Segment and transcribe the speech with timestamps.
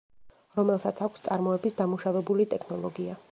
[0.59, 3.19] რომელსაც აქვს წარმოების დამუშავებული ტექნოლოგია.